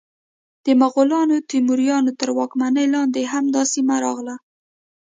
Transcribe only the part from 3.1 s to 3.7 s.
هم دا